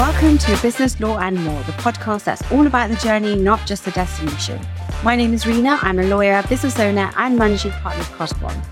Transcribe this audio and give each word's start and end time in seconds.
Welcome 0.00 0.38
to 0.38 0.62
Business 0.62 0.98
Law 0.98 1.18
and 1.18 1.36
More, 1.44 1.62
the 1.64 1.72
podcast 1.72 2.24
that's 2.24 2.40
all 2.50 2.66
about 2.66 2.88
the 2.88 2.96
journey, 2.96 3.36
not 3.36 3.66
just 3.66 3.84
the 3.84 3.90
destination. 3.90 4.58
My 5.04 5.14
name 5.14 5.34
is 5.34 5.46
Rena. 5.46 5.78
I'm 5.82 5.98
a 5.98 6.04
lawyer, 6.04 6.42
business 6.48 6.80
owner, 6.80 7.12
and 7.18 7.36
managing 7.36 7.72
partner 7.72 8.00
of 8.00 8.10
Carter 8.12 8.34
Bond. 8.36 8.62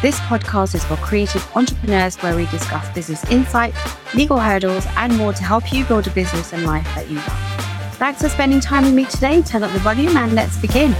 This 0.00 0.18
podcast 0.20 0.74
is 0.74 0.82
for 0.86 0.96
creative 0.96 1.46
entrepreneurs 1.54 2.16
where 2.22 2.34
we 2.34 2.46
discuss 2.46 2.88
business 2.94 3.22
insights, 3.30 3.76
legal 4.14 4.38
hurdles, 4.38 4.86
and 4.96 5.14
more 5.18 5.34
to 5.34 5.44
help 5.44 5.74
you 5.74 5.84
build 5.84 6.06
a 6.06 6.10
business 6.12 6.54
and 6.54 6.64
life 6.64 6.86
that 6.94 7.06
you 7.10 7.16
love. 7.16 7.96
Thanks 7.96 8.22
for 8.22 8.30
spending 8.30 8.58
time 8.58 8.84
with 8.84 8.94
me 8.94 9.04
today. 9.04 9.42
Turn 9.42 9.62
up 9.62 9.72
the 9.72 9.80
volume 9.80 10.16
and 10.16 10.32
let's 10.32 10.56
begin. 10.56 10.94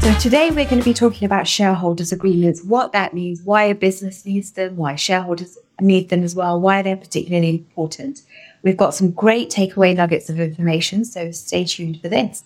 So, 0.00 0.14
today 0.18 0.48
we're 0.48 0.64
going 0.64 0.78
to 0.78 0.84
be 0.84 0.94
talking 0.94 1.26
about 1.26 1.46
shareholders' 1.46 2.10
agreements, 2.10 2.64
what 2.64 2.92
that 2.92 3.12
means, 3.12 3.42
why 3.42 3.64
a 3.64 3.74
business 3.74 4.24
needs 4.24 4.52
them, 4.52 4.76
why 4.76 4.94
shareholders 4.94 5.58
them 5.78 6.22
as 6.22 6.34
well, 6.34 6.60
why 6.60 6.82
they're 6.82 6.96
particularly 6.96 7.48
important. 7.50 8.22
We've 8.62 8.76
got 8.76 8.94
some 8.94 9.10
great 9.10 9.50
takeaway 9.50 9.94
nuggets 9.94 10.30
of 10.30 10.40
information, 10.40 11.04
so 11.04 11.30
stay 11.30 11.64
tuned 11.64 12.00
for 12.00 12.08
this. 12.08 12.44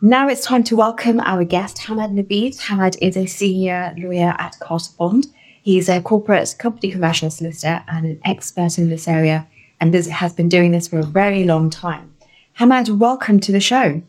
Now 0.00 0.28
it's 0.28 0.44
time 0.44 0.64
to 0.64 0.76
welcome 0.76 1.20
our 1.20 1.44
guest, 1.44 1.78
Hammad 1.78 2.10
Naveed. 2.10 2.58
Hammad 2.58 2.96
is 3.00 3.16
a 3.16 3.26
senior 3.26 3.94
lawyer 3.96 4.34
at 4.38 4.58
Carter 4.60 4.90
Bond. 4.98 5.26
He's 5.62 5.88
a 5.88 6.00
corporate 6.00 6.56
company 6.58 6.90
commercial 6.90 7.30
solicitor 7.30 7.84
and 7.88 8.06
an 8.06 8.20
expert 8.24 8.78
in 8.78 8.88
this 8.88 9.06
area, 9.06 9.46
and 9.80 9.94
has 9.94 10.32
been 10.32 10.48
doing 10.48 10.72
this 10.72 10.88
for 10.88 10.98
a 10.98 11.04
very 11.04 11.44
long 11.44 11.70
time. 11.70 12.14
Hammad, 12.54 12.88
welcome 12.88 13.40
to 13.40 13.52
the 13.52 13.60
show. 13.60 14.02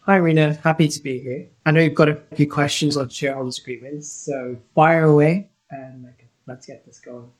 Hi, 0.00 0.16
Rena. 0.16 0.54
Happy 0.64 0.88
to 0.88 1.02
be 1.02 1.20
here. 1.20 1.46
I 1.64 1.70
know 1.70 1.80
you've 1.80 1.94
got 1.94 2.08
a 2.08 2.16
few 2.34 2.50
questions 2.50 2.96
on 2.96 3.08
shareholders 3.08 3.58
agreements, 3.58 4.10
so 4.10 4.56
fire 4.74 5.04
away 5.04 5.48
and 5.70 6.08
let's 6.46 6.66
get 6.66 6.84
this 6.84 6.98
going. 6.98 7.30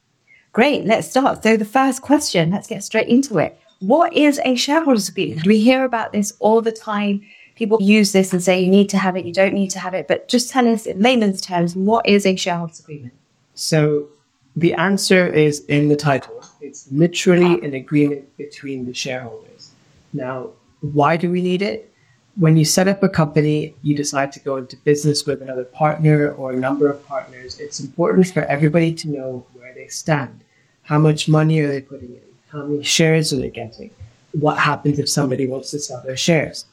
Great, 0.53 0.85
let's 0.85 1.09
start. 1.09 1.43
So, 1.43 1.57
the 1.57 1.65
first 1.65 2.03
question, 2.03 2.51
let's 2.51 2.67
get 2.67 2.83
straight 2.83 3.09
into 3.09 3.39
it. 3.39 3.59
What 3.79 4.13
is 4.13 4.41
a 4.45 4.57
shareholders 4.57 5.09
agreement? 5.09 5.47
We 5.47 5.61
hear 5.61 5.85
about 5.85 6.13
this 6.13 6.33
all 6.41 6.61
the 6.61 6.73
time. 6.73 7.23
People 7.55 7.81
use 7.81 8.13
this 8.13 8.33
and 8.33 8.43
say 8.43 8.61
you 8.61 8.71
need 8.71 8.89
to 8.89 8.99
have 8.99 9.17
it, 9.17 9.25
you 9.25 9.33
don't 9.33 9.55
need 9.55 9.71
to 9.71 9.79
have 9.79 9.95
it, 9.95 10.09
but 10.09 10.29
just 10.29 10.51
tell 10.51 10.67
us 10.67 10.87
in 10.87 11.01
layman's 11.01 11.41
terms, 11.41 11.77
what 11.77 12.07
is 12.07 12.27
a 12.27 12.35
shareholders 12.35 12.81
agreement? 12.81 13.15
So, 13.55 14.09
the 14.57 14.75
answer 14.75 15.27
is 15.27 15.65
in 15.67 15.89
the 15.89 15.97
title. 15.97 16.43
It's 16.61 16.91
literally 16.91 17.65
an 17.65 17.75
agreement 17.75 18.37
between 18.37 18.87
the 18.87 18.95
shareholders. 18.95 19.71
Now, 20.13 20.51
why 20.81 21.17
do 21.17 21.31
we 21.31 21.43
need 21.43 21.63
it? 21.63 21.90
When 22.37 22.57
you 22.57 22.65
set 22.65 22.89
up 22.89 23.03
a 23.03 23.09
company, 23.09 23.75
you 23.83 23.97
decide 23.97 24.33
to 24.33 24.41
go 24.41 24.57
into 24.57 24.77
business 24.79 25.27
with 25.27 25.43
another 25.43 25.65
partner 25.65 26.33
or 26.33 26.53
a 26.53 26.57
number 26.57 26.89
of 26.89 27.05
partners, 27.07 27.59
it's 27.59 27.81
important 27.81 28.29
for 28.29 28.43
everybody 28.45 28.93
to 28.95 29.09
know 29.09 29.47
where 29.55 29.75
they 29.75 29.89
stand. 29.89 30.41
How 30.83 30.99
much 30.99 31.29
money 31.29 31.61
are 31.61 31.69
they 31.69 31.81
putting 31.81 32.11
in? 32.11 32.23
How 32.51 32.65
many 32.65 32.83
shares 32.83 33.33
are 33.33 33.37
they 33.37 33.51
getting? 33.51 33.91
What 34.33 34.59
happens 34.59 34.99
if 34.99 35.09
somebody 35.09 35.47
wants 35.47 35.71
to 35.73 35.79
sell 35.79 36.03
their 36.03 36.17
shares? 36.17 36.65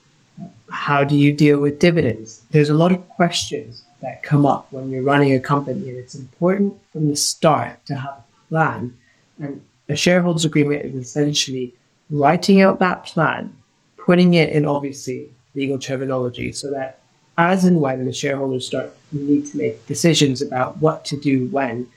How 0.69 1.03
do 1.03 1.16
you 1.16 1.33
deal 1.33 1.59
with 1.59 1.80
dividends? 1.80 2.44
There's 2.52 2.69
a 2.69 2.75
lot 2.75 2.91
of 2.91 3.08
questions 3.09 3.83
that 4.02 4.22
come 4.22 4.45
up 4.45 4.72
when 4.72 4.91
you're 4.91 5.03
running 5.03 5.33
a 5.33 5.39
company, 5.39 5.89
and 5.89 5.97
it's 5.97 6.13
important 6.16 6.80
from 6.94 7.09
the 7.09 7.16
start 7.16 7.83
to 7.88 7.95
have 7.95 8.13
a 8.13 8.50
plan. 8.50 8.95
And 9.39 9.61
a 9.89 9.95
shareholders 9.95 10.45
agreement 10.45 10.85
is 10.85 10.95
essentially 10.95 11.73
writing 12.11 12.61
out 12.61 12.80
that 12.80 13.05
plan, 13.05 13.55
putting 13.97 14.35
it 14.35 14.50
in 14.50 14.66
obviously 14.66 15.30
legal 15.58 15.80
terminology 15.80 16.52
so 16.52 16.69
that 16.72 17.00
as 17.38 17.66
and 17.66 17.81
when 17.81 18.05
the 18.05 18.13
shareholders 18.13 18.67
start 18.67 18.95
need 19.11 19.45
to 19.47 19.58
make 19.58 19.86
decisions 19.88 20.41
about 20.41 20.77
what 20.77 21.03
to 21.05 21.17
do 21.17 21.47
when, 21.47 21.88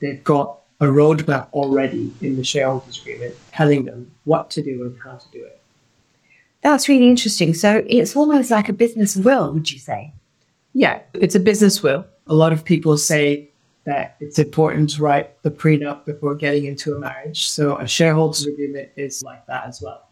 they've 0.00 0.22
got 0.24 0.58
a 0.80 0.86
roadmap 0.86 1.48
already 1.52 2.12
in 2.20 2.36
the 2.36 2.44
shareholders 2.44 3.00
agreement 3.00 3.34
telling 3.52 3.84
them 3.84 4.10
what 4.24 4.50
to 4.50 4.62
do 4.62 4.82
and 4.82 4.96
how 5.02 5.16
to 5.16 5.26
do 5.32 5.42
it. 5.44 5.60
That's 6.62 6.88
really 6.88 7.08
interesting. 7.08 7.54
So 7.54 7.84
it's 7.86 8.16
almost 8.16 8.50
like 8.50 8.68
a 8.68 8.72
business 8.72 9.16
will, 9.16 9.52
would 9.52 9.70
you 9.70 9.78
say? 9.78 10.12
Yeah, 10.72 11.00
it's 11.14 11.34
a 11.34 11.40
business 11.40 11.82
will. 11.82 12.04
A 12.26 12.34
lot 12.34 12.52
of 12.52 12.64
people 12.64 12.96
say 12.96 13.50
that 13.84 14.16
it's 14.18 14.38
important 14.38 14.90
to 14.90 15.02
write 15.02 15.42
the 15.42 15.50
prenup 15.50 16.04
before 16.04 16.34
getting 16.34 16.64
into 16.64 16.94
a 16.96 16.98
marriage. 16.98 17.48
So 17.48 17.76
a 17.76 17.86
shareholders 17.86 18.46
agreement 18.46 18.90
is 18.96 19.22
like 19.22 19.44
that 19.46 19.66
as 19.66 19.82
well 19.82 20.08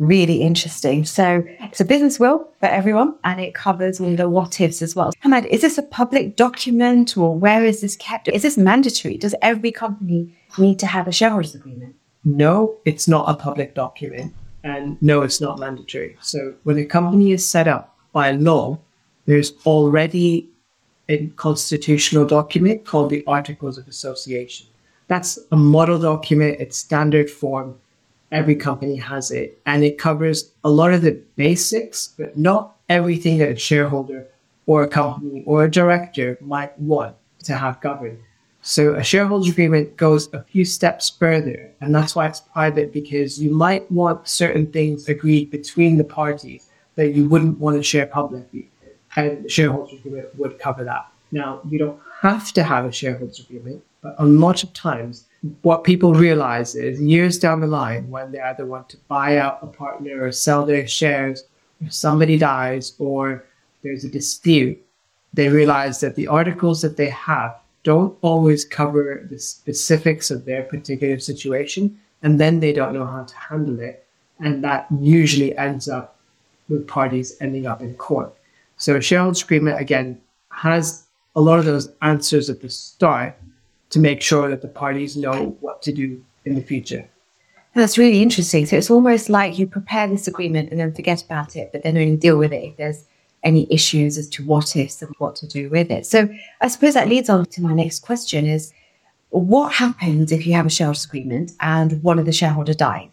really 0.00 0.40
interesting. 0.40 1.04
So 1.04 1.44
it's 1.60 1.80
a 1.80 1.84
business 1.84 2.18
will 2.18 2.48
for 2.58 2.66
everyone 2.66 3.14
and 3.22 3.38
it 3.38 3.54
covers 3.54 4.00
all 4.00 4.16
the 4.16 4.28
what 4.28 4.60
ifs 4.60 4.82
as 4.82 4.96
well. 4.96 5.12
Hammad, 5.20 5.46
is 5.46 5.60
this 5.60 5.78
a 5.78 5.82
public 5.82 6.36
document 6.36 7.16
or 7.16 7.38
where 7.38 7.64
is 7.64 7.82
this 7.82 7.96
kept? 7.96 8.26
Is 8.28 8.42
this 8.42 8.56
mandatory? 8.58 9.18
Does 9.18 9.34
every 9.42 9.70
company 9.70 10.34
need 10.58 10.78
to 10.80 10.86
have 10.86 11.06
a 11.06 11.12
shareholders 11.12 11.54
agreement? 11.54 11.94
No, 12.24 12.76
it's 12.84 13.06
not 13.06 13.28
a 13.28 13.34
public 13.34 13.74
document. 13.74 14.34
And 14.64 15.00
no, 15.02 15.22
it's 15.22 15.40
not 15.40 15.58
mandatory. 15.58 16.16
So 16.20 16.54
when 16.64 16.78
a 16.78 16.84
company 16.84 17.32
is 17.32 17.46
set 17.46 17.68
up 17.68 17.94
by 18.12 18.32
law, 18.32 18.78
there's 19.26 19.52
already 19.66 20.48
a 21.08 21.26
constitutional 21.36 22.24
document 22.26 22.86
called 22.86 23.10
the 23.10 23.22
Articles 23.26 23.76
of 23.76 23.86
Association. 23.86 24.66
That's 25.08 25.38
a 25.52 25.56
model 25.56 25.98
document, 25.98 26.60
it's 26.60 26.78
standard 26.78 27.28
form 27.28 27.78
Every 28.32 28.54
company 28.54 28.96
has 28.96 29.30
it, 29.30 29.60
and 29.66 29.82
it 29.82 29.98
covers 29.98 30.52
a 30.62 30.70
lot 30.70 30.92
of 30.92 31.02
the 31.02 31.20
basics, 31.34 32.14
but 32.16 32.36
not 32.36 32.76
everything 32.88 33.38
that 33.38 33.50
a 33.50 33.56
shareholder 33.56 34.28
or 34.66 34.82
a 34.82 34.88
company 34.88 35.42
or 35.46 35.64
a 35.64 35.70
director 35.70 36.38
might 36.40 36.78
want 36.78 37.16
to 37.44 37.56
have 37.56 37.80
governed. 37.80 38.18
So 38.62 38.94
a 38.94 39.02
shareholders 39.02 39.48
agreement 39.48 39.96
goes 39.96 40.32
a 40.32 40.44
few 40.44 40.64
steps 40.64 41.10
further, 41.10 41.72
and 41.80 41.94
that's 41.94 42.14
why 42.14 42.26
it's 42.26 42.40
private 42.40 42.92
because 42.92 43.42
you 43.42 43.50
might 43.50 43.90
want 43.90 44.28
certain 44.28 44.70
things 44.70 45.08
agreed 45.08 45.50
between 45.50 45.96
the 45.96 46.04
parties 46.04 46.68
that 46.94 47.14
you 47.14 47.28
wouldn't 47.28 47.58
want 47.58 47.78
to 47.78 47.82
share 47.82 48.06
publicly, 48.06 48.68
and 49.16 49.44
the 49.44 49.48
shareholders 49.48 49.98
agreement 49.98 50.28
would 50.38 50.58
cover 50.58 50.84
that. 50.84 51.10
Now, 51.32 51.62
you 51.68 51.78
don't 51.78 51.98
have 52.20 52.52
to 52.52 52.62
have 52.62 52.84
a 52.84 52.92
shareholders 52.92 53.40
agreement, 53.40 53.82
but 54.02 54.14
a 54.18 54.24
lot 54.24 54.62
of 54.62 54.72
times 54.72 55.26
what 55.62 55.84
people 55.84 56.14
realize 56.14 56.74
is 56.74 57.00
years 57.00 57.38
down 57.38 57.60
the 57.60 57.66
line, 57.66 58.10
when 58.10 58.32
they 58.32 58.40
either 58.40 58.66
want 58.66 58.88
to 58.90 58.96
buy 59.08 59.38
out 59.38 59.58
a 59.62 59.66
partner 59.66 60.24
or 60.24 60.32
sell 60.32 60.66
their 60.66 60.86
shares, 60.86 61.44
or 61.82 61.90
somebody 61.90 62.36
dies 62.36 62.94
or 62.98 63.44
there's 63.82 64.04
a 64.04 64.08
dispute, 64.08 64.78
they 65.32 65.48
realize 65.48 66.00
that 66.00 66.16
the 66.16 66.26
articles 66.26 66.82
that 66.82 66.96
they 66.96 67.08
have 67.08 67.56
don't 67.82 68.16
always 68.20 68.64
cover 68.64 69.26
the 69.30 69.38
specifics 69.38 70.30
of 70.30 70.44
their 70.44 70.62
particular 70.64 71.18
situation, 71.18 71.98
and 72.22 72.38
then 72.38 72.60
they 72.60 72.72
don't 72.72 72.92
know 72.92 73.06
how 73.06 73.24
to 73.24 73.34
handle 73.36 73.80
it. 73.80 74.06
And 74.40 74.62
that 74.64 74.86
usually 75.00 75.56
ends 75.56 75.88
up 75.88 76.18
with 76.68 76.86
parties 76.86 77.36
ending 77.40 77.66
up 77.66 77.80
in 77.80 77.94
court. 77.94 78.34
So 78.76 78.96
a 78.96 79.00
shareholders 79.00 79.42
agreement, 79.42 79.80
again, 79.80 80.20
has 80.50 81.04
a 81.34 81.40
lot 81.40 81.58
of 81.58 81.64
those 81.64 81.90
answers 82.02 82.50
at 82.50 82.60
the 82.60 82.68
start 82.68 83.34
to 83.90 83.98
make 83.98 84.22
sure 84.22 84.48
that 84.48 84.62
the 84.62 84.68
parties 84.68 85.16
know 85.16 85.56
what 85.60 85.82
to 85.82 85.92
do 85.92 86.22
in 86.44 86.54
the 86.54 86.62
future. 86.62 87.08
That's 87.74 87.98
really 87.98 88.22
interesting. 88.22 88.66
So 88.66 88.76
it's 88.76 88.90
almost 88.90 89.28
like 89.28 89.58
you 89.58 89.66
prepare 89.66 90.08
this 90.08 90.26
agreement 90.26 90.70
and 90.70 90.80
then 90.80 90.92
forget 90.92 91.22
about 91.22 91.54
it, 91.56 91.70
but 91.72 91.82
then 91.82 91.96
only 91.96 92.16
deal 92.16 92.36
with 92.36 92.52
it 92.52 92.64
if 92.64 92.76
there's 92.76 93.04
any 93.42 93.72
issues 93.72 94.18
as 94.18 94.28
to 94.28 94.44
what 94.44 94.76
ifs 94.76 95.00
and 95.02 95.14
what 95.18 95.36
to 95.36 95.46
do 95.46 95.70
with 95.70 95.90
it. 95.90 96.04
So 96.06 96.28
I 96.60 96.68
suppose 96.68 96.94
that 96.94 97.08
leads 97.08 97.28
on 97.28 97.46
to 97.46 97.62
my 97.62 97.72
next 97.72 98.00
question 98.00 98.44
is 98.46 98.72
what 99.30 99.72
happens 99.72 100.32
if 100.32 100.46
you 100.46 100.54
have 100.54 100.66
a 100.66 100.70
shareholders 100.70 101.04
agreement 101.04 101.52
and 101.60 102.02
one 102.02 102.18
of 102.18 102.26
the 102.26 102.32
shareholder 102.32 102.74
dies? 102.74 103.08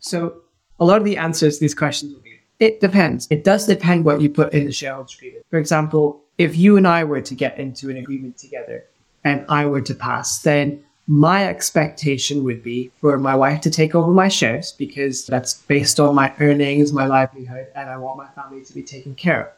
So 0.00 0.40
a 0.80 0.84
lot 0.84 0.98
of 0.98 1.04
the 1.04 1.18
answers 1.18 1.58
to 1.58 1.60
these 1.60 1.74
questions 1.74 2.14
will 2.14 2.22
be 2.22 2.32
it 2.58 2.80
depends. 2.80 3.26
It 3.28 3.42
does 3.42 3.66
depend 3.66 4.04
what 4.04 4.20
you 4.20 4.30
put 4.30 4.52
in 4.52 4.66
the 4.66 4.72
shareholders 4.72 5.16
agreement. 5.16 5.44
For 5.50 5.58
example, 5.58 6.22
if 6.38 6.56
you 6.56 6.76
and 6.76 6.86
I 6.86 7.02
were 7.02 7.20
to 7.20 7.34
get 7.34 7.58
into 7.58 7.90
an 7.90 7.96
agreement 7.96 8.38
together 8.38 8.84
and 9.24 9.44
I 9.48 9.66
were 9.66 9.80
to 9.82 9.94
pass, 9.94 10.40
then 10.40 10.82
my 11.06 11.46
expectation 11.46 12.44
would 12.44 12.62
be 12.62 12.90
for 13.00 13.18
my 13.18 13.34
wife 13.34 13.60
to 13.62 13.70
take 13.70 13.94
over 13.94 14.10
my 14.10 14.28
shares 14.28 14.72
because 14.72 15.26
that's 15.26 15.54
based 15.54 15.98
on 15.98 16.14
my 16.14 16.32
earnings, 16.40 16.92
my 16.92 17.06
livelihood, 17.06 17.66
and 17.74 17.90
I 17.90 17.96
want 17.96 18.18
my 18.18 18.28
family 18.28 18.64
to 18.64 18.74
be 18.74 18.82
taken 18.82 19.14
care 19.14 19.48
of. 19.48 19.52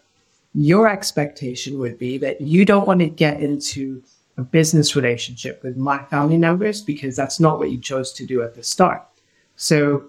Your 0.55 0.89
expectation 0.89 1.79
would 1.79 1.99
be 1.99 2.17
that 2.19 2.41
you 2.41 2.65
don't 2.65 2.87
want 2.87 3.01
to 3.01 3.09
get 3.09 3.41
into 3.41 4.03
a 4.37 4.43
business 4.43 4.97
relationship 4.97 5.63
with 5.63 5.77
my 5.77 5.99
family 6.05 6.39
members 6.39 6.81
because 6.81 7.15
that's 7.15 7.39
not 7.39 7.59
what 7.59 7.71
you 7.71 7.79
chose 7.79 8.13
to 8.15 8.27
do 8.27 8.43
at 8.43 8.55
the 8.55 8.63
start. 8.63 9.03
So 9.57 10.05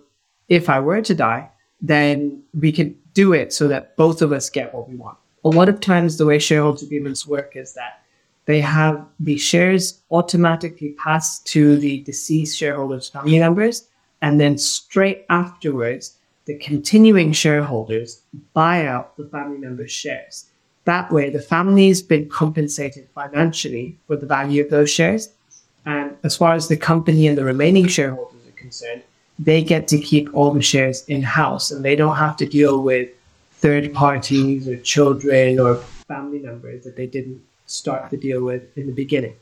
if 0.48 0.69
I 0.69 0.80
were 0.80 1.01
to 1.01 1.16
die, 1.16 1.50
then 1.81 2.44
we 2.54 2.72
can 2.72 2.96
do 3.13 3.34
it 3.34 3.54
so 3.54 3.68
that 3.68 3.96
both 3.98 4.22
of 4.22 4.31
us 4.31 4.50
get 4.50 4.74
what 4.74 4.90
we 4.90 4.96
want. 4.96 5.18
A 5.44 5.50
lot 5.50 5.69
of 5.69 5.80
times, 5.80 6.18
the 6.18 6.25
way 6.25 6.40
shareholders 6.40 6.81
agreements 6.81 7.28
work 7.28 7.56
is 7.56 7.74
that 7.75 8.05
they 8.45 8.62
have 8.62 9.06
the 9.19 9.38
shares 9.38 10.01
automatically 10.12 10.95
passed 11.03 11.45
to 11.47 11.77
the 11.77 12.01
deceased 12.01 12.57
shareholders' 12.57 13.09
family 13.09 13.39
members, 13.39 13.88
and 14.21 14.39
then 14.39 14.57
straight 14.57 15.25
afterwards, 15.30 16.18
the 16.45 16.57
continuing 16.57 17.31
shareholders 17.31 18.21
buy 18.53 18.86
out 18.86 19.18
the 19.18 19.25
family 19.25 19.57
members' 19.57 19.92
shares. 19.92 20.45
That 20.86 21.12
way, 21.12 21.31
the 21.31 21.42
family's 21.42 22.03
been 22.03 22.30
compensated 22.30 23.09
financially 23.15 23.97
for 24.06 24.15
the 24.15 24.27
value 24.27 24.63
of 24.63 24.69
those 24.69 24.91
shares, 24.91 25.30
And 25.86 26.15
as 26.24 26.36
far 26.36 26.53
as 26.53 26.68
the 26.68 26.77
company 26.77 27.27
and 27.27 27.38
the 27.38 27.44
remaining 27.44 27.88
shareholders 27.88 28.41
are 28.48 28.59
concerned, 28.59 29.03
they 29.38 29.63
get 29.63 29.88
to 29.89 30.00
keep 30.00 30.30
all 30.33 30.51
the 30.51 30.62
shares 30.62 31.06
in 31.07 31.21
house 31.21 31.71
and 31.71 31.83
they 31.83 31.95
don't 31.95 32.15
have 32.15 32.38
to 32.38 32.45
deal 32.45 32.81
with 32.81 33.09
third 33.53 33.94
parties 33.94 34.68
or 34.68 34.77
children 34.77 35.59
or 35.59 35.75
family 36.07 36.39
members 36.39 36.83
that 36.83 36.95
they 36.95 37.06
didn't 37.06 37.41
start 37.65 38.09
the 38.12 38.17
deal 38.17 38.44
with 38.44 38.63
in 38.77 38.88
the 38.88 38.94
beginning. 38.94 39.35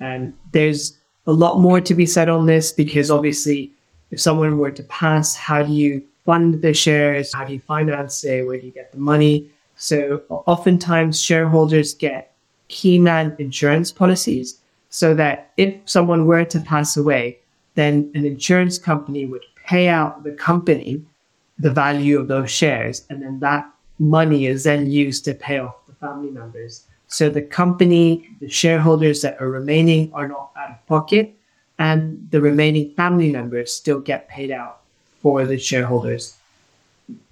And 0.00 0.34
there's 0.52 0.96
a 1.26 1.32
lot 1.32 1.60
more 1.60 1.80
to 1.80 1.94
be 1.94 2.06
said 2.06 2.28
on 2.28 2.46
this 2.46 2.72
because 2.72 3.10
obviously, 3.10 3.72
if 4.10 4.20
someone 4.20 4.58
were 4.58 4.70
to 4.70 4.82
pass, 4.84 5.34
how 5.34 5.62
do 5.62 5.72
you 5.72 6.02
fund 6.24 6.62
the 6.62 6.72
shares? 6.72 7.34
How 7.34 7.44
do 7.44 7.52
you 7.52 7.60
finance 7.60 8.24
it? 8.24 8.46
Where 8.46 8.58
do 8.58 8.66
you 8.66 8.72
get 8.72 8.92
the 8.92 8.98
money? 8.98 9.50
So, 9.76 10.22
oftentimes, 10.28 11.20
shareholders 11.20 11.94
get 11.94 12.32
key 12.68 12.98
man 12.98 13.34
insurance 13.38 13.92
policies 13.92 14.60
so 14.90 15.14
that 15.14 15.52
if 15.56 15.74
someone 15.84 16.26
were 16.26 16.44
to 16.44 16.60
pass 16.60 16.96
away, 16.96 17.38
then 17.74 18.10
an 18.14 18.24
insurance 18.24 18.78
company 18.78 19.26
would 19.26 19.44
pay 19.64 19.88
out 19.88 20.24
the 20.24 20.32
company 20.32 21.02
the 21.58 21.70
value 21.70 22.18
of 22.18 22.28
those 22.28 22.50
shares, 22.50 23.04
and 23.10 23.22
then 23.22 23.40
that 23.40 23.68
money 23.98 24.46
is 24.46 24.64
then 24.64 24.90
used 24.90 25.24
to 25.24 25.34
pay 25.34 25.58
off 25.58 25.74
the 25.86 25.94
family 25.94 26.30
members. 26.30 26.84
So 27.08 27.30
the 27.30 27.42
company, 27.42 28.28
the 28.40 28.48
shareholders 28.48 29.22
that 29.22 29.40
are 29.40 29.50
remaining 29.50 30.12
are 30.12 30.28
not 30.28 30.50
out 30.56 30.70
of 30.70 30.86
pocket, 30.86 31.34
and 31.78 32.28
the 32.30 32.40
remaining 32.40 32.92
family 32.94 33.32
members 33.32 33.72
still 33.72 34.00
get 34.00 34.28
paid 34.28 34.50
out 34.50 34.80
for 35.22 35.44
the 35.44 35.58
shareholders. 35.58 36.36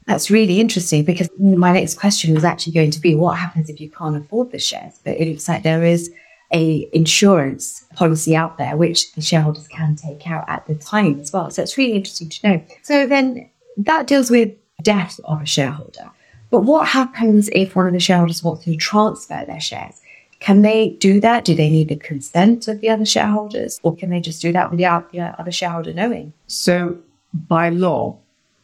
That's 0.07 0.31
really 0.31 0.61
interesting 0.61 1.05
because 1.05 1.29
my 1.39 1.73
next 1.73 1.99
question 1.99 2.35
was 2.35 2.45
actually 2.45 2.73
going 2.73 2.93
to 2.93 3.01
be 3.01 3.15
what 3.15 3.39
happens 3.39 3.69
if 3.69 3.81
you 3.81 3.91
can't 3.91 4.17
afford 4.17 4.53
the 4.53 4.59
shares? 4.59 5.01
But 5.05 5.17
it 5.17 5.29
looks 5.29 5.49
like 5.49 5.63
there 5.63 5.83
is 5.83 6.13
a 6.53 6.89
insurance 6.93 7.85
policy 7.97 8.37
out 8.37 8.57
there 8.57 8.77
which 8.77 9.13
the 9.15 9.21
shareholders 9.21 9.67
can 9.67 9.97
take 9.97 10.29
out 10.29 10.45
at 10.49 10.65
the 10.67 10.77
time 10.77 11.21
as 11.21 11.33
well. 11.33 11.51
So 11.51 11.63
it's 11.63 11.77
really 11.77 11.95
interesting 11.95 12.29
to 12.29 12.49
know. 12.49 12.65
So 12.83 13.07
then 13.07 13.51
that 13.79 14.07
deals 14.07 14.31
with 14.31 14.55
death 14.83 15.19
of 15.25 15.43
a 15.43 15.47
shareholder. 15.47 16.11
But 16.51 16.61
what 16.61 16.89
happens 16.89 17.49
if 17.53 17.75
one 17.75 17.87
of 17.87 17.93
the 17.93 18.01
shareholders 18.01 18.43
wants 18.43 18.65
to 18.65 18.77
transfer 18.77 19.45
their 19.47 19.61
shares? 19.61 20.01
Can 20.39 20.63
they 20.63 20.91
do 21.01 21.21
that? 21.21 21.45
Do 21.45 21.55
they 21.55 21.71
need 21.71 21.89
the 21.89 21.97
consent 21.97 22.69
of 22.69 22.81
the 22.81 22.91
other 22.91 23.07
shareholders? 23.07 23.81
Or 23.83 23.97
can 23.97 24.11
they 24.11 24.21
just 24.21 24.43
do 24.43 24.53
that 24.53 24.71
without 24.71 25.11
the 25.11 25.21
other 25.21 25.51
shareholder 25.51 25.93
knowing? 25.93 26.33
So, 26.47 26.99
by 27.33 27.71
law, 27.71 28.19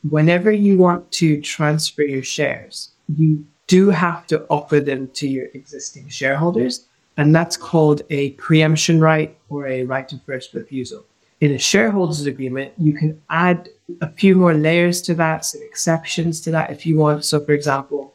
whenever 0.09 0.53
you 0.53 0.79
want 0.79 1.11
to 1.13 1.41
transfer 1.41 2.03
your 2.03 2.23
shares, 2.23 2.91
you 3.17 3.47
do 3.67 3.91
have 3.91 4.27
to 4.27 4.45
offer 4.49 4.81
them 4.81 5.09
to 5.15 5.29
your 5.29 5.47
existing 5.55 6.09
shareholders. 6.09 6.87
And 7.17 7.35
that's 7.35 7.57
called 7.57 8.03
a 8.11 8.31
preemption 8.33 9.01
right 9.01 9.37
or 9.49 9.67
a 9.67 9.85
right 9.85 10.11
of 10.13 10.23
first 10.23 10.55
refusal. 10.55 11.05
In 11.41 11.53
a 11.53 11.59
shareholders 11.59 12.25
agreement, 12.27 12.73
you 12.79 12.93
can 12.93 13.21
add 13.29 13.69
a 14.01 14.11
few 14.11 14.35
more 14.35 14.55
layers 14.55 15.03
to 15.03 15.15
that, 15.15 15.45
some 15.45 15.63
exceptions 15.63 16.41
to 16.43 16.51
that 16.51 16.71
if 16.71 16.87
you 16.87 16.97
want. 16.97 17.25
So, 17.25 17.45
for 17.45 17.53
example, 17.53 18.15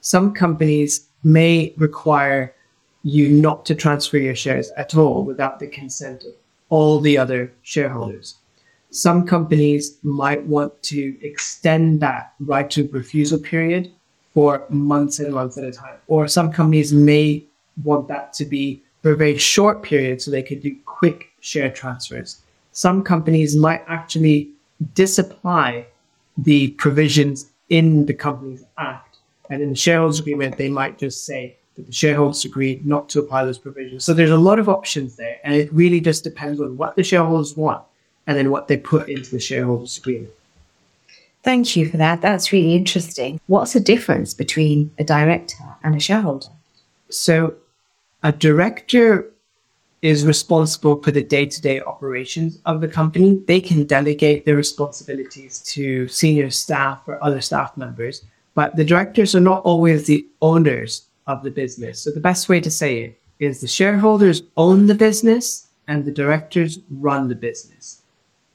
some 0.00 0.32
companies 0.32 1.08
may 1.24 1.74
require 1.76 2.54
you 3.02 3.28
not 3.28 3.64
to 3.66 3.74
transfer 3.74 4.18
your 4.18 4.34
shares 4.34 4.70
at 4.76 4.96
all 4.96 5.24
without 5.24 5.58
the 5.58 5.66
consent 5.66 6.24
of 6.24 6.32
all 6.68 7.00
the 7.00 7.16
other 7.16 7.52
shareholders. 7.62 8.36
Some 8.90 9.26
companies 9.26 9.98
might 10.02 10.44
want 10.44 10.82
to 10.84 11.16
extend 11.22 12.00
that 12.00 12.32
right 12.40 12.70
to 12.70 12.88
refusal 12.88 13.38
period 13.38 13.92
for 14.34 14.64
months 14.68 15.18
and 15.18 15.34
months 15.34 15.58
at 15.58 15.64
a 15.64 15.72
time. 15.72 15.96
Or 16.06 16.28
some 16.28 16.52
companies 16.52 16.92
may 16.92 17.44
want 17.84 18.08
that 18.08 18.32
to 18.34 18.44
be 18.44 18.82
for 19.02 19.12
a 19.12 19.16
very 19.16 19.38
short 19.38 19.82
period 19.82 20.20
so 20.20 20.30
they 20.30 20.42
could 20.42 20.62
do 20.62 20.76
quick 20.84 21.30
share 21.40 21.70
transfers. 21.70 22.42
Some 22.72 23.02
companies 23.02 23.56
might 23.56 23.82
actually 23.86 24.50
disapply 24.94 25.86
the 26.36 26.68
provisions 26.72 27.50
in 27.68 28.06
the 28.06 28.14
Companies 28.14 28.64
Act. 28.78 29.18
And 29.50 29.62
in 29.62 29.70
the 29.70 29.76
shareholders 29.76 30.20
agreement, 30.20 30.56
they 30.56 30.68
might 30.68 30.98
just 30.98 31.24
say 31.24 31.56
that 31.76 31.86
the 31.86 31.92
shareholders 31.92 32.44
agreed 32.44 32.86
not 32.86 33.08
to 33.10 33.18
apply 33.18 33.44
those 33.44 33.58
provisions. 33.58 34.04
So 34.04 34.14
there's 34.14 34.30
a 34.30 34.36
lot 34.36 34.58
of 34.58 34.68
options 34.68 35.16
there. 35.16 35.38
And 35.44 35.54
it 35.54 35.72
really 35.72 36.00
just 36.00 36.24
depends 36.24 36.60
on 36.60 36.76
what 36.76 36.96
the 36.96 37.02
shareholders 37.02 37.56
want 37.56 37.82
and 38.26 38.36
then 38.36 38.50
what 38.50 38.68
they 38.68 38.76
put 38.76 39.08
into 39.08 39.30
the 39.30 39.40
shareholders 39.40 39.96
agreement. 39.96 40.32
Thank 41.42 41.76
you 41.76 41.88
for 41.88 41.96
that. 41.96 42.20
That's 42.20 42.52
really 42.52 42.74
interesting. 42.74 43.40
What's 43.46 43.72
the 43.72 43.80
difference 43.80 44.34
between 44.34 44.90
a 44.98 45.04
director 45.04 45.64
and 45.82 45.94
a 45.94 46.00
shareholder? 46.00 46.48
So 47.08 47.54
a 48.22 48.32
director 48.32 49.30
is 50.02 50.26
responsible 50.26 51.02
for 51.02 51.10
the 51.10 51.22
day-to-day 51.22 51.80
operations 51.80 52.58
of 52.66 52.80
the 52.80 52.88
company. 52.88 53.42
They 53.46 53.60
can 53.60 53.84
delegate 53.84 54.44
their 54.44 54.56
responsibilities 54.56 55.60
to 55.72 56.06
senior 56.08 56.50
staff 56.50 57.02
or 57.06 57.22
other 57.22 57.40
staff 57.40 57.76
members, 57.76 58.24
but 58.54 58.76
the 58.76 58.84
directors 58.84 59.34
are 59.34 59.40
not 59.40 59.62
always 59.64 60.06
the 60.06 60.26
owners 60.40 61.08
of 61.26 61.42
the 61.42 61.50
business. 61.50 62.00
So 62.00 62.10
the 62.10 62.20
best 62.20 62.48
way 62.48 62.60
to 62.60 62.70
say 62.70 63.02
it 63.02 63.20
is 63.38 63.60
the 63.60 63.68
shareholders 63.68 64.42
own 64.56 64.86
the 64.86 64.94
business 64.94 65.68
and 65.86 66.04
the 66.04 66.12
directors 66.12 66.78
run 66.90 67.28
the 67.28 67.34
business. 67.34 68.02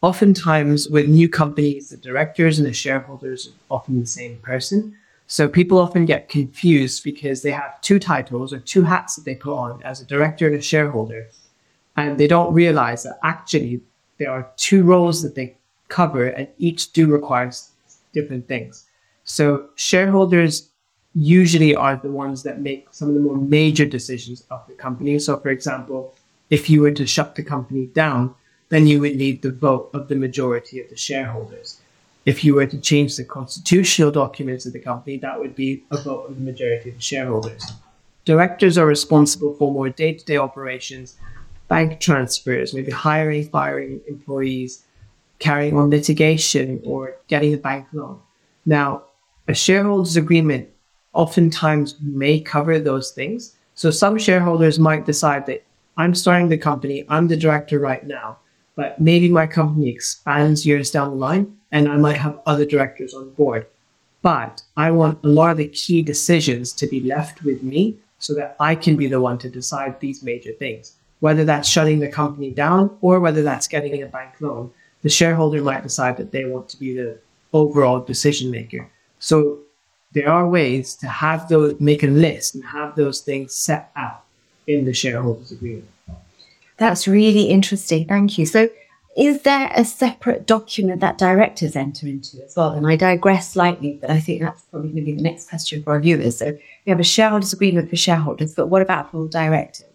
Oftentimes 0.01 0.89
with 0.89 1.07
new 1.07 1.29
companies, 1.29 1.89
the 1.89 1.97
directors 1.97 2.59
and 2.59 2.67
the 2.67 2.73
shareholders 2.73 3.47
are 3.47 3.77
often 3.77 3.99
the 3.99 4.05
same 4.05 4.37
person. 4.37 4.97
So 5.27 5.47
people 5.47 5.79
often 5.79 6.05
get 6.05 6.29
confused 6.29 7.03
because 7.03 7.41
they 7.41 7.51
have 7.51 7.79
two 7.81 7.99
titles 7.99 8.53
or 8.53 8.59
two 8.59 8.83
hats 8.83 9.15
that 9.15 9.25
they 9.25 9.35
put 9.35 9.55
on 9.55 9.81
as 9.83 10.01
a 10.01 10.05
director 10.05 10.47
and 10.47 10.57
a 10.57 10.61
shareholder. 10.61 11.27
And 11.95 12.17
they 12.17 12.27
don't 12.27 12.53
realize 12.53 13.03
that 13.03 13.19
actually 13.23 13.81
there 14.17 14.31
are 14.31 14.51
two 14.57 14.83
roles 14.83 15.21
that 15.21 15.35
they 15.35 15.57
cover 15.87 16.27
and 16.27 16.47
each 16.57 16.91
do 16.93 17.07
requires 17.07 17.71
different 18.13 18.47
things. 18.47 18.85
So 19.23 19.69
shareholders 19.75 20.69
usually 21.15 21.75
are 21.75 21.95
the 21.95 22.11
ones 22.11 22.43
that 22.43 22.61
make 22.61 22.87
some 22.91 23.09
of 23.09 23.13
the 23.13 23.21
more 23.21 23.37
major 23.37 23.85
decisions 23.85 24.43
of 24.49 24.65
the 24.67 24.73
company. 24.73 25.19
So 25.19 25.37
for 25.37 25.49
example, 25.49 26.15
if 26.49 26.69
you 26.69 26.81
were 26.81 26.91
to 26.91 27.05
shut 27.05 27.35
the 27.35 27.43
company 27.43 27.87
down, 27.87 28.35
then 28.69 28.87
you 28.87 28.99
would 28.99 29.15
need 29.15 29.41
the 29.41 29.51
vote 29.51 29.89
of 29.93 30.07
the 30.07 30.15
majority 30.15 30.81
of 30.81 30.89
the 30.89 30.97
shareholders 30.97 31.82
if 32.25 32.43
you 32.43 32.55
were 32.55 32.65
to 32.65 32.79
change 32.79 33.17
the 33.17 33.23
constitutional 33.23 34.11
documents 34.11 34.65
of 34.65 34.73
the 34.73 34.79
company, 34.79 35.17
that 35.17 35.39
would 35.39 35.55
be 35.55 35.83
a 35.91 35.97
vote 35.97 36.29
of 36.29 36.35
the 36.35 36.41
majority 36.41 36.89
of 36.89 36.95
the 36.95 37.01
shareholders. 37.01 37.63
Directors 38.25 38.77
are 38.77 38.85
responsible 38.85 39.53
for 39.55 39.71
more 39.71 39.89
day 39.89 40.13
to 40.13 40.25
day 40.25 40.37
operations, 40.37 41.17
bank 41.67 41.99
transfers, 41.99 42.73
maybe 42.73 42.91
hiring, 42.91 43.49
firing 43.49 43.99
employees, 44.07 44.83
carrying 45.39 45.75
on 45.75 45.89
litigation, 45.89 46.81
or 46.85 47.17
getting 47.27 47.53
a 47.53 47.57
bank 47.57 47.87
loan. 47.91 48.19
Now, 48.65 49.03
a 49.47 49.53
shareholders 49.53 50.15
agreement 50.15 50.69
oftentimes 51.11 51.95
may 52.01 52.39
cover 52.39 52.79
those 52.79 53.11
things. 53.11 53.55
So 53.75 53.91
some 53.91 54.17
shareholders 54.17 54.79
might 54.79 55.05
decide 55.05 55.45
that 55.47 55.63
I'm 55.97 56.15
starting 56.15 56.47
the 56.47 56.57
company, 56.57 57.05
I'm 57.09 57.27
the 57.27 57.37
director 57.37 57.77
right 57.77 58.05
now, 58.05 58.37
but 58.75 58.99
maybe 58.99 59.29
my 59.29 59.47
company 59.47 59.89
expands 59.89 60.65
years 60.65 60.91
down 60.91 61.11
the 61.11 61.15
line 61.15 61.57
and 61.71 61.87
I 61.87 61.97
might 61.97 62.17
have 62.17 62.39
other 62.45 62.65
directors 62.65 63.13
on 63.13 63.31
board. 63.31 63.67
But 64.21 64.63
I 64.77 64.91
want 64.91 65.23
a 65.23 65.27
lot 65.27 65.51
of 65.51 65.57
the 65.57 65.67
key 65.67 66.01
decisions 66.01 66.71
to 66.73 66.87
be 66.87 67.01
left 67.01 67.43
with 67.43 67.61
me 67.61 67.97
so 68.19 68.33
that 68.35 68.55
I 68.59 68.75
can 68.75 68.95
be 68.95 69.07
the 69.07 69.19
one 69.19 69.37
to 69.39 69.49
decide 69.49 69.99
these 69.99 70.23
major 70.23 70.53
things. 70.53 70.93
Whether 71.19 71.45
that's 71.45 71.67
shutting 71.67 71.99
the 71.99 72.07
company 72.07 72.51
down 72.51 72.97
or 73.01 73.19
whether 73.19 73.43
that's 73.43 73.67
getting 73.67 74.01
a 74.01 74.07
bank 74.07 74.35
loan, 74.39 74.71
the 75.01 75.09
shareholder 75.09 75.61
might 75.61 75.83
decide 75.83 76.17
that 76.17 76.31
they 76.31 76.45
want 76.45 76.69
to 76.69 76.79
be 76.79 76.95
the 76.95 77.19
overall 77.51 77.99
decision 77.99 78.49
maker. 78.49 78.89
So 79.19 79.59
there 80.13 80.29
are 80.29 80.47
ways 80.47 80.95
to 80.95 81.07
have 81.07 81.49
those, 81.49 81.79
make 81.79 82.03
a 82.03 82.07
list 82.07 82.55
and 82.55 82.63
have 82.63 82.95
those 82.95 83.19
things 83.21 83.53
set 83.53 83.91
out 83.95 84.23
in 84.67 84.85
the 84.85 84.93
shareholders 84.93 85.51
agreement. 85.51 85.89
That's 86.77 87.07
really 87.07 87.43
interesting. 87.43 88.07
Thank 88.07 88.37
you. 88.37 88.45
So 88.45 88.69
is 89.15 89.43
there 89.43 89.71
a 89.75 89.85
separate 89.85 90.47
document 90.47 90.99
that 91.01 91.17
directors 91.17 91.75
enter 91.75 92.07
into 92.07 92.43
as 92.43 92.55
well? 92.55 92.71
And 92.71 92.87
I 92.87 92.95
digress 92.95 93.51
slightly, 93.51 93.99
but 94.01 94.09
I 94.09 94.19
think 94.19 94.41
that's 94.41 94.63
probably 94.63 94.89
going 94.89 95.05
to 95.05 95.11
be 95.11 95.15
the 95.15 95.21
next 95.21 95.49
question 95.49 95.83
for 95.83 95.91
our 95.91 95.99
viewers. 95.99 96.37
So 96.37 96.57
we 96.85 96.89
have 96.89 96.99
a 96.99 97.03
shareholders 97.03 97.53
agreement 97.53 97.89
for 97.89 97.95
shareholders, 97.95 98.55
but 98.55 98.67
what 98.67 98.81
about 98.81 99.11
for 99.11 99.27
directors? 99.27 99.85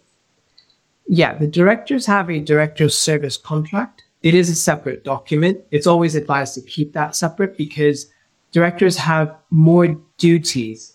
Yeah, 1.07 1.33
the 1.33 1.47
directors 1.47 2.05
have 2.05 2.29
a 2.29 2.39
director's 2.39 2.97
service 2.97 3.35
contract. 3.35 4.03
It 4.21 4.35
is 4.35 4.49
a 4.49 4.55
separate 4.55 5.03
document. 5.03 5.59
It's 5.71 5.87
always 5.87 6.15
advised 6.15 6.53
to 6.55 6.61
keep 6.61 6.93
that 6.93 7.15
separate 7.15 7.57
because 7.57 8.07
directors 8.51 8.97
have 8.97 9.35
more 9.49 9.97
duties 10.17 10.93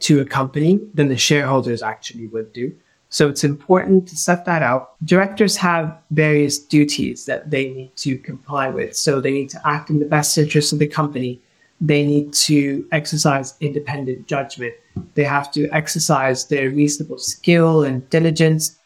to 0.00 0.20
a 0.20 0.24
company 0.24 0.80
than 0.94 1.08
the 1.08 1.16
shareholders 1.16 1.82
actually 1.82 2.28
would 2.28 2.52
do. 2.52 2.74
So 3.10 3.28
it's 3.28 3.44
important 3.44 4.06
to 4.08 4.16
set 4.16 4.44
that 4.44 4.62
out. 4.62 4.92
Directors 5.04 5.56
have 5.56 5.96
various 6.10 6.58
duties 6.58 7.24
that 7.24 7.50
they 7.50 7.70
need 7.70 7.96
to 7.96 8.18
comply 8.18 8.68
with. 8.68 8.96
So 8.96 9.20
they 9.20 9.32
need 9.32 9.50
to 9.50 9.66
act 9.66 9.88
in 9.88 9.98
the 9.98 10.04
best 10.04 10.36
interest 10.36 10.72
of 10.72 10.78
the 10.78 10.86
company. 10.86 11.40
They 11.80 12.04
need 12.04 12.34
to 12.34 12.86
exercise 12.92 13.54
independent 13.60 14.26
judgment. 14.26 14.74
They 15.14 15.24
have 15.24 15.50
to 15.52 15.70
exercise 15.70 16.46
their 16.46 16.70
reasonable 16.70 17.18
skill 17.18 17.84
and 17.84 18.08
diligence 18.10 18.78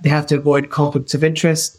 they 0.00 0.10
have 0.10 0.26
to 0.26 0.36
avoid 0.36 0.70
conflicts 0.70 1.14
of 1.14 1.24
interest. 1.24 1.78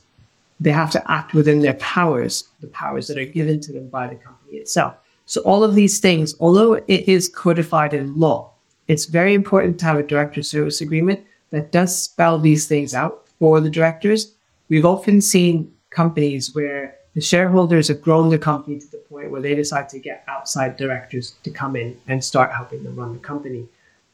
They 0.60 0.72
have 0.72 0.92
to 0.92 1.12
act 1.12 1.34
within 1.34 1.62
their 1.62 1.76
powers, 1.76 2.48
the 2.62 2.68
powers 2.68 3.08
that 3.08 3.18
are 3.18 3.26
given 3.26 3.60
to 3.62 3.72
them 3.72 3.90
by 3.90 4.08
the 4.08 4.16
company 4.16 4.58
itself. 4.58 4.96
So 5.26 5.42
all 5.42 5.64
of 5.64 5.76
these 5.76 6.00
things, 6.00 6.36
although 6.40 6.74
it 6.74 7.08
is 7.08 7.30
codified 7.30 7.94
in 7.94 8.18
law, 8.20 8.52
it's 8.88 9.06
very 9.06 9.34
important 9.34 9.80
to 9.80 9.86
have 9.86 9.98
a 9.98 10.04
director 10.04 10.42
service 10.42 10.82
agreement 10.82 11.24
that 11.52 11.72
does 11.72 11.98
spell 11.98 12.40
these 12.40 12.68
things 12.68 12.94
out 12.94 13.28
for 13.40 13.60
the 13.62 13.70
directors. 13.70 14.34
We've 14.70 14.86
often 14.86 15.22
seen 15.22 15.74
companies 15.90 16.54
where 16.54 16.96
the 17.16 17.22
shareholders 17.22 17.88
have 17.88 18.02
grown 18.02 18.30
the 18.30 18.38
company 18.38 18.80
to 18.80 18.92
the 18.92 18.98
point 18.98 19.32
where 19.32 19.42
they 19.42 19.56
decide 19.56 19.90
to 19.90 20.00
get 20.00 20.24
outside 20.28 20.78
directors 20.78 21.36
to 21.44 21.50
come 21.50 21.76
in 21.76 22.00
and 22.08 22.24
start 22.24 22.52
helping 22.52 22.84
them 22.84 22.96
run 22.96 23.14
the 23.14 23.20
company. 23.20 23.68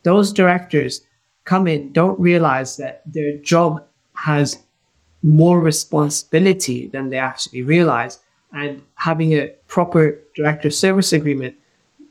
Those 0.03 0.31
directors 0.31 1.01
come 1.45 1.67
in, 1.67 1.91
don't 1.91 2.19
realize 2.19 2.77
that 2.77 3.01
their 3.05 3.37
job 3.37 3.83
has 4.15 4.59
more 5.21 5.59
responsibility 5.59 6.87
than 6.87 7.09
they 7.09 7.17
actually 7.17 7.63
realize. 7.63 8.19
And 8.53 8.83
having 8.95 9.33
a 9.33 9.47
proper 9.67 10.19
director 10.35 10.69
service 10.69 11.11
agreement 11.11 11.55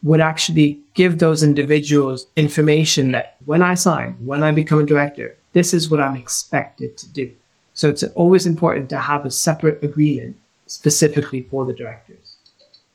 would 0.03 0.21
actually 0.21 0.81
give 0.95 1.19
those 1.19 1.43
individuals 1.43 2.27
information 2.37 3.13
that 3.13 3.37
when 3.45 3.63
I 3.63 3.75
sign, 3.75 4.17
when 4.25 4.43
I 4.43 4.51
become 4.51 4.81
a 4.81 4.87
director, 4.87 5.37
this 5.53 5.73
is 5.73 5.91
what 5.91 6.01
I'm 6.01 6.17
expected 6.17 6.97
to 6.99 7.09
do. 7.13 7.31
So 7.75 7.89
it's 7.89 8.03
always 8.03 8.47
important 8.47 8.91
to 8.91 8.99
have 8.99 9.25
a 9.25 9.31
separate 9.31 9.83
agreement 9.83 10.37
specifically 10.67 11.43
for 11.51 11.65
the 11.65 11.73
directors. 11.73 12.37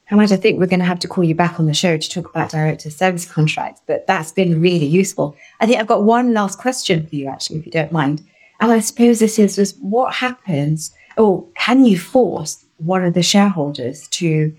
And 0.09 0.21
I 0.21 0.25
think 0.27 0.59
we're 0.59 0.67
going 0.67 0.79
to 0.79 0.85
have 0.85 0.99
to 0.99 1.07
call 1.07 1.23
you 1.23 1.35
back 1.35 1.59
on 1.59 1.65
the 1.65 1.73
show 1.73 1.97
to 1.97 2.09
talk 2.09 2.29
about 2.29 2.51
director 2.51 2.89
service 2.89 3.29
contracts, 3.29 3.81
but 3.87 4.07
that's 4.07 4.31
been 4.31 4.61
really 4.61 4.85
useful. 4.85 5.35
I 5.59 5.65
think 5.65 5.79
I've 5.79 5.87
got 5.87 6.03
one 6.03 6.33
last 6.33 6.59
question 6.59 7.05
for 7.05 7.15
you, 7.15 7.27
actually, 7.27 7.59
if 7.59 7.65
you 7.65 7.71
don't 7.71 7.91
mind. 7.91 8.23
And 8.61 8.71
I 8.71 8.79
suppose 8.79 9.19
this 9.19 9.37
is 9.37 9.57
just 9.57 9.77
what 9.81 10.13
happens, 10.13 10.93
or 11.17 11.45
can 11.55 11.85
you 11.85 11.99
force 11.99 12.63
one 12.77 13.03
of 13.03 13.15
the 13.15 13.23
shareholders 13.23 14.07
to 14.09 14.55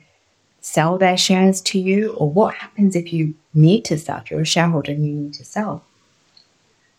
sell 0.73 0.99
their 0.99 1.17
shares 1.17 1.61
to 1.63 1.79
you? 1.79 2.13
Or 2.15 2.31
what 2.31 2.55
happens 2.55 2.95
if 2.95 3.13
you 3.13 3.35
need 3.55 3.85
to 3.87 3.99
sell? 3.99 4.19
If 4.19 4.31
you're 4.31 4.43
a 4.43 4.55
shareholder 4.57 4.93
and 4.93 5.07
you 5.07 5.15
need 5.15 5.35
to 5.35 5.45
sell? 5.45 5.83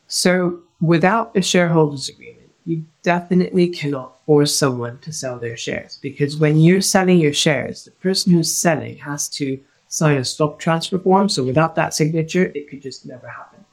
So, 0.07 0.59
without 0.81 1.37
a 1.37 1.41
shareholders 1.41 2.09
agreement, 2.09 2.49
you 2.65 2.85
definitely 3.03 3.67
cannot 3.69 4.23
force 4.25 4.55
someone 4.55 4.97
to 4.99 5.11
sell 5.11 5.37
their 5.39 5.57
shares 5.57 5.99
because 6.01 6.37
when 6.37 6.59
you're 6.59 6.81
selling 6.81 7.19
your 7.19 7.33
shares, 7.33 7.85
the 7.85 7.91
person 7.91 8.33
who's 8.33 8.55
selling 8.55 8.97
has 8.97 9.29
to 9.29 9.59
sign 9.87 10.17
a 10.17 10.25
stock 10.25 10.59
transfer 10.59 10.97
form. 10.97 11.29
So, 11.29 11.43
without 11.43 11.75
that 11.75 11.93
signature, 11.93 12.51
it 12.55 12.69
could 12.69 12.81
just 12.81 13.05
never 13.05 13.27
happen. 13.27 13.65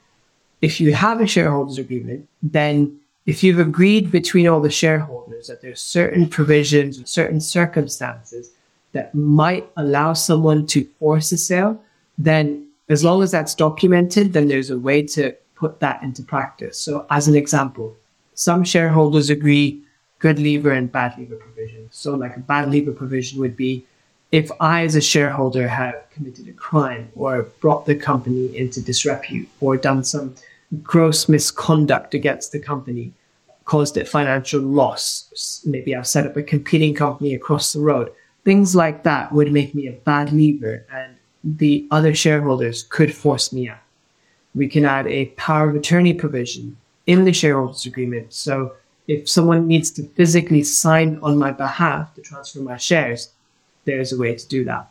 If 0.61 0.79
you 0.79 0.93
have 0.93 1.21
a 1.21 1.27
shareholders 1.27 1.77
agreement, 1.79 2.27
then 2.43 2.99
if 3.25 3.43
you've 3.43 3.59
agreed 3.59 4.11
between 4.11 4.47
all 4.47 4.61
the 4.61 4.71
shareholders 4.83 5.47
that 5.47 5.61
there's 5.61 5.81
certain 5.81 6.29
provisions, 6.29 6.97
and 6.97 7.07
certain 7.07 7.41
circumstances 7.41 8.51
that 8.97 9.13
might 9.15 9.69
allow 9.77 10.13
someone 10.13 10.65
to 10.67 10.83
force 10.99 11.31
a 11.31 11.37
sale, 11.37 11.81
then 12.17 12.67
as 12.89 13.03
long 13.03 13.21
as 13.23 13.31
that's 13.31 13.55
documented, 13.55 14.33
then 14.33 14.47
there's 14.47 14.69
a 14.69 14.79
way 14.79 15.01
to 15.15 15.35
put 15.55 15.79
that 15.79 16.01
into 16.03 16.21
practice. 16.23 16.77
So, 16.79 17.05
as 17.09 17.27
an 17.27 17.35
example, 17.35 17.95
some 18.33 18.63
shareholders 18.63 19.29
agree 19.29 19.81
good 20.19 20.39
leaver 20.39 20.71
and 20.71 20.91
bad 20.91 21.17
leaver 21.17 21.35
provision. 21.35 21.87
So, 21.91 22.15
like 22.15 22.35
a 22.35 22.39
bad 22.39 22.69
leaver 22.69 22.91
provision 22.91 23.39
would 23.39 23.55
be 23.55 23.85
if 24.31 24.51
I, 24.59 24.83
as 24.83 24.95
a 24.95 25.01
shareholder, 25.01 25.67
have 25.67 25.95
committed 26.11 26.47
a 26.47 26.53
crime 26.53 27.09
or 27.15 27.43
brought 27.61 27.85
the 27.85 27.95
company 27.95 28.55
into 28.57 28.81
disrepute 28.81 29.47
or 29.61 29.77
done 29.77 30.03
some 30.03 30.35
gross 30.83 31.29
misconduct 31.29 32.13
against 32.13 32.51
the 32.51 32.59
company, 32.59 33.13
caused 33.65 33.95
it 33.97 34.07
financial 34.07 34.61
loss, 34.61 35.61
maybe 35.65 35.95
I've 35.95 36.07
set 36.07 36.25
up 36.25 36.35
a 36.35 36.43
competing 36.43 36.93
company 36.93 37.33
across 37.33 37.73
the 37.73 37.79
road, 37.79 38.11
Things 38.47 38.77
like 38.77 39.03
that 39.03 39.33
would 39.33 39.51
make 39.51 39.75
me 39.75 39.87
a 39.87 39.91
bad 39.91 40.31
leaver 40.31 40.85
and 40.89 41.17
the 41.43 41.85
other 41.91 42.15
shareholders 42.15 42.83
could 42.83 43.13
force 43.13 43.51
me 43.51 43.67
out. 43.67 43.83
We 44.55 44.69
can 44.69 44.85
add 44.85 45.05
a 45.05 45.25
power 45.35 45.67
of 45.69 45.75
attorney 45.75 46.13
provision 46.13 46.77
in 47.05 47.25
the 47.25 47.33
shareholders 47.33 47.85
agreement. 47.85 48.33
So 48.33 48.71
if 49.05 49.27
someone 49.27 49.67
needs 49.67 49.91
to 49.91 50.03
physically 50.03 50.63
sign 50.63 51.19
on 51.21 51.37
my 51.37 51.51
behalf 51.51 52.15
to 52.15 52.21
transfer 52.21 52.61
my 52.61 52.77
shares, 52.77 53.33
there's 53.83 54.13
a 54.13 54.17
way 54.17 54.35
to 54.35 54.47
do 54.47 54.63
that. 54.63 54.89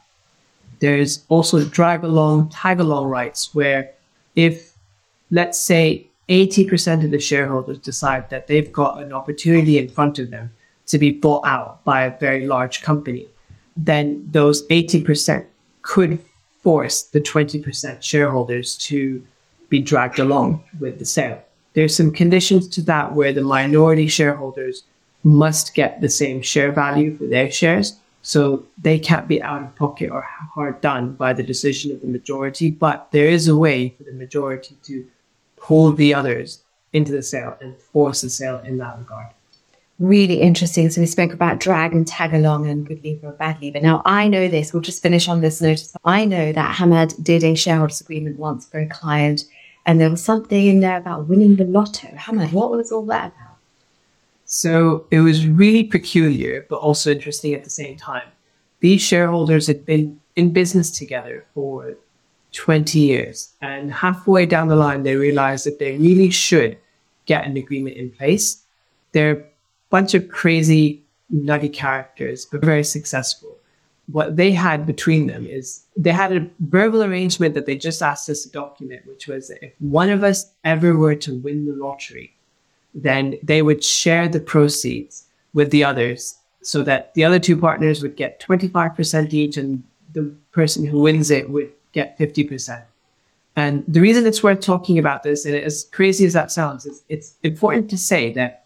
There's 0.81 1.25
also 1.31 1.65
drag 1.65 2.05
along, 2.05 2.51
tag 2.51 2.79
along 2.79 3.07
rights 3.07 3.55
where 3.55 3.91
if, 4.35 4.75
let's 5.31 5.59
say, 5.59 6.09
80% 6.29 7.07
of 7.07 7.11
the 7.11 7.21
shareholders 7.21 7.79
decide 7.79 8.29
that 8.29 8.49
they've 8.49 8.71
got 8.71 9.01
an 9.01 9.15
opportunity 9.15 9.79
in 9.79 9.89
front 9.89 10.19
of 10.19 10.31
them 10.31 10.53
to 10.89 10.99
be 10.99 11.11
bought 11.11 11.47
out 11.47 11.83
by 11.85 12.03
a 12.03 12.19
very 12.19 12.47
large 12.47 12.83
company, 12.83 13.29
then 13.77 14.27
those 14.31 14.67
80% 14.69 15.47
could 15.83 16.19
force 16.63 17.03
the 17.03 17.21
20% 17.21 18.03
shareholders 18.03 18.77
to 18.77 19.25
be 19.69 19.81
dragged 19.81 20.19
along 20.19 20.65
with 20.81 20.99
the 20.99 21.05
sale. 21.05 21.43
There's 21.75 21.95
some 21.95 22.11
conditions 22.11 22.69
to 22.69 22.83
that 22.83 23.13
where 23.13 23.33
the 23.33 23.43
minority 23.43 24.09
shareholders 24.09 24.83
must 25.23 25.75
get 25.75 26.01
the 26.01 26.09
same 26.09 26.41
share 26.41 26.73
value 26.73 27.17
for 27.17 27.27
their 27.27 27.51
shares. 27.51 27.99
So 28.23 28.65
they 28.83 28.99
can't 28.99 29.29
be 29.29 29.43
out 29.43 29.63
of 29.63 29.77
pocket 29.77 30.11
or 30.11 30.23
hard 30.23 30.81
done 30.81 31.13
by 31.13 31.33
the 31.33 31.43
decision 31.43 31.93
of 31.93 32.01
the 32.01 32.07
majority. 32.07 32.71
But 32.71 33.09
there 33.13 33.29
is 33.29 33.47
a 33.47 33.57
way 33.57 33.91
for 33.91 34.05
the 34.05 34.13
majority 34.13 34.77
to 34.85 35.07
pull 35.57 35.93
the 35.93 36.15
others 36.15 36.63
into 36.93 37.13
the 37.13 37.23
sale 37.23 37.57
and 37.61 37.77
force 37.77 38.23
the 38.23 38.31
sale 38.31 38.59
in 38.65 38.79
that 38.79 38.99
regard 38.99 39.29
really 39.99 40.41
interesting. 40.41 40.91
So 40.91 41.01
we 41.01 41.07
spoke 41.07 41.33
about 41.33 41.61
drag 41.61 41.93
and 41.93 42.07
tag 42.07 42.35
along 42.35 42.69
and 42.69 42.87
good 42.87 43.03
leaver 43.03 43.29
or 43.29 43.33
bad 43.33 43.61
leaver. 43.61 43.81
Now 43.81 44.03
I 44.05 44.29
know 44.29 44.49
this. 44.49 44.73
We'll 44.73 44.83
just 44.83 45.03
finish 45.03 45.29
on 45.29 45.41
this 45.41 45.61
note. 45.61 45.87
I 46.05 46.25
know 46.25 46.53
that 46.53 46.75
Hammad 46.75 47.15
did 47.23 47.43
a 47.45 47.55
shareholders 47.55 48.01
agreement 48.01 48.39
once 48.39 48.67
for 48.67 48.79
a 48.79 48.87
client, 48.87 49.45
and 49.87 50.01
there 50.01 50.11
was 50.11 50.23
something 50.23 50.67
in 50.67 50.81
there 50.81 50.99
about 50.99 51.29
winning 51.29 51.57
the 51.57 51.65
lotto. 51.65 52.09
Hammad, 52.09 52.53
what 52.53 52.71
was 52.71 52.93
all 52.93 53.07
that 53.07 53.29
about? 53.29 53.57
So 54.45 55.07
it 55.11 55.21
was 55.21 55.47
really 55.47 55.85
peculiar, 55.85 56.67
but 56.69 56.77
also 56.77 57.11
interesting 57.11 57.55
at 57.55 57.65
the 57.65 57.71
same 57.71 57.97
time. 57.97 58.29
These 58.81 59.03
shareholders 59.03 59.67
had 59.67 59.85
been 59.87 60.21
in 60.37 60.53
business 60.53 60.91
together 60.91 61.47
for 61.55 61.97
20 62.53 62.99
years, 62.99 63.55
and 63.61 63.93
halfway 63.93 64.47
down 64.47 64.69
the 64.69 64.77
line, 64.77 65.03
they 65.03 65.17
realized 65.17 65.67
that 65.67 65.79
they 65.79 65.97
really 65.97 66.31
should 66.31 66.79
get 67.25 67.45
an 67.45 67.57
agreement 67.57 67.97
in 67.97 68.11
place. 68.11 68.63
They're 69.13 69.45
bunch 69.97 70.13
of 70.13 70.29
crazy, 70.29 71.03
nutty 71.31 71.71
characters, 71.71 72.45
but 72.45 72.61
very 72.61 72.85
successful. 72.85 73.57
What 74.17 74.37
they 74.37 74.53
had 74.53 74.85
between 74.85 75.27
them 75.27 75.47
is 75.47 75.87
they 75.97 76.13
had 76.13 76.33
a 76.37 76.47
verbal 76.61 77.03
arrangement 77.03 77.55
that 77.55 77.65
they 77.65 77.77
just 77.77 78.03
asked 78.03 78.29
us 78.29 78.43
to 78.43 78.51
document, 78.51 79.07
which 79.07 79.27
was 79.27 79.49
that 79.49 79.65
if 79.65 79.73
one 79.79 80.11
of 80.11 80.23
us 80.23 80.53
ever 80.65 80.95
were 80.99 81.15
to 81.15 81.33
win 81.39 81.65
the 81.65 81.75
lottery, 81.75 82.37
then 82.95 83.39
they 83.43 83.63
would 83.63 83.83
share 83.83 84.29
the 84.29 84.39
proceeds 84.39 85.25
with 85.55 85.71
the 85.71 85.83
others 85.83 86.37
so 86.61 86.83
that 86.83 87.15
the 87.15 87.25
other 87.25 87.39
two 87.39 87.57
partners 87.57 88.03
would 88.03 88.17
get 88.17 88.39
25% 88.41 89.33
each 89.33 89.57
and 89.57 89.83
the 90.13 90.25
person 90.53 90.85
who 90.85 91.01
wins 91.01 91.31
it 91.31 91.49
would 91.49 91.73
get 91.93 92.19
50%. 92.19 92.85
And 93.57 93.83
the 93.89 94.03
reason 94.03 94.27
it's 94.27 94.43
worth 94.43 94.61
talking 94.61 94.99
about 94.99 95.23
this, 95.23 95.47
and 95.47 95.55
as 95.55 95.85
crazy 95.91 96.27
as 96.27 96.35
that 96.35 96.53
sounds, 96.53 96.85
is 96.85 97.03
it's 97.09 97.37
important 97.43 97.89
to 97.89 97.97
say 97.97 98.31
that 98.35 98.66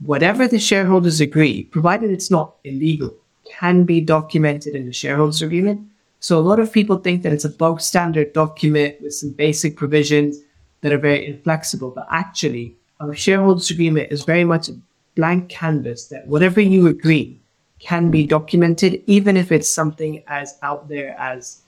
whatever 0.00 0.46
the 0.48 0.58
shareholders 0.58 1.20
agree, 1.20 1.64
provided 1.64 2.10
it's 2.10 2.30
not 2.30 2.54
illegal, 2.64 3.14
can 3.44 3.84
be 3.84 4.00
documented 4.00 4.74
in 4.74 4.86
the 4.86 4.92
shareholders 4.92 5.42
agreement. 5.42 5.80
So 6.20 6.38
a 6.38 6.40
lot 6.40 6.58
of 6.58 6.72
people 6.72 6.98
think 6.98 7.22
that 7.22 7.32
it's 7.32 7.44
a 7.44 7.50
bog 7.50 7.80
standard 7.80 8.32
document 8.32 9.00
with 9.00 9.14
some 9.14 9.30
basic 9.30 9.76
provisions 9.76 10.38
that 10.80 10.92
are 10.92 10.98
very 10.98 11.26
inflexible, 11.26 11.90
but 11.90 12.06
actually 12.10 12.76
a 13.00 13.14
shareholders 13.14 13.70
agreement 13.70 14.10
is 14.10 14.24
very 14.24 14.44
much 14.44 14.68
a 14.68 14.76
blank 15.14 15.48
canvas 15.48 16.06
that 16.08 16.26
whatever 16.26 16.60
you 16.60 16.86
agree 16.86 17.38
can 17.78 18.10
be 18.10 18.26
documented, 18.26 19.02
even 19.06 19.36
if 19.36 19.52
it's 19.52 19.68
something 19.68 20.22
as 20.26 20.58
out 20.62 20.88
there 20.88 21.14
as 21.18 21.60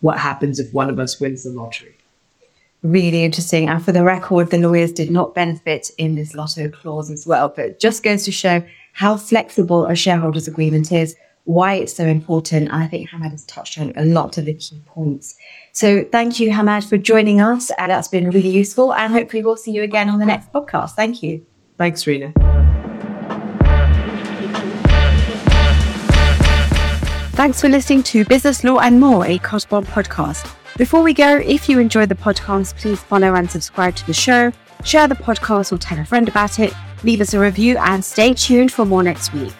what 0.00 0.18
happens 0.18 0.58
if 0.58 0.72
one 0.72 0.88
of 0.88 0.98
us 0.98 1.20
wins 1.20 1.44
the 1.44 1.50
lottery 1.50 1.97
really 2.82 3.24
interesting. 3.24 3.68
And 3.68 3.84
for 3.84 3.92
the 3.92 4.04
record, 4.04 4.50
the 4.50 4.58
lawyers 4.58 4.92
did 4.92 5.10
not 5.10 5.34
benefit 5.34 5.90
in 5.98 6.14
this 6.14 6.34
lotto 6.34 6.68
clause 6.68 7.10
as 7.10 7.26
well, 7.26 7.52
but 7.54 7.80
just 7.80 8.02
goes 8.02 8.24
to 8.24 8.32
show 8.32 8.64
how 8.92 9.16
flexible 9.16 9.86
a 9.86 9.94
shareholders 9.94 10.48
agreement 10.48 10.92
is, 10.92 11.14
why 11.44 11.74
it's 11.74 11.94
so 11.94 12.04
important. 12.04 12.68
And 12.70 12.82
I 12.82 12.86
think 12.86 13.08
Hammad 13.10 13.30
has 13.32 13.44
touched 13.46 13.78
on 13.78 13.92
a 13.96 14.04
lot 14.04 14.38
of 14.38 14.44
the 14.44 14.54
key 14.54 14.82
points. 14.86 15.36
So 15.72 16.04
thank 16.10 16.40
you, 16.40 16.50
Hammad, 16.50 16.84
for 16.84 16.98
joining 16.98 17.40
us. 17.40 17.70
And 17.78 17.90
that's 17.90 18.08
been 18.08 18.30
really 18.30 18.50
useful. 18.50 18.92
And 18.92 19.12
hopefully 19.12 19.42
we'll 19.42 19.56
see 19.56 19.72
you 19.72 19.82
again 19.82 20.08
on 20.08 20.18
the 20.18 20.26
next 20.26 20.52
podcast. 20.52 20.92
Thank 20.92 21.22
you. 21.22 21.46
Thanks, 21.76 22.06
Rena. 22.06 22.32
Thanks 27.32 27.60
for 27.60 27.68
listening 27.68 28.02
to 28.02 28.24
Business 28.24 28.64
Law 28.64 28.80
and 28.80 28.98
More, 28.98 29.24
a 29.24 29.38
Cosbon 29.38 29.84
podcast. 29.84 30.57
Before 30.78 31.02
we 31.02 31.12
go, 31.12 31.38
if 31.38 31.68
you 31.68 31.80
enjoyed 31.80 32.08
the 32.08 32.14
podcast, 32.14 32.76
please 32.76 33.00
follow 33.00 33.34
and 33.34 33.50
subscribe 33.50 33.96
to 33.96 34.06
the 34.06 34.12
show, 34.14 34.52
share 34.84 35.08
the 35.08 35.16
podcast 35.16 35.72
or 35.72 35.76
tell 35.76 35.98
a 35.98 36.04
friend 36.04 36.28
about 36.28 36.60
it. 36.60 36.72
leave 37.02 37.20
us 37.20 37.34
a 37.34 37.40
review, 37.40 37.76
and 37.78 38.04
stay 38.04 38.32
tuned 38.32 38.72
for 38.72 38.84
more 38.84 39.02
next 39.02 39.32
week. 39.32 39.52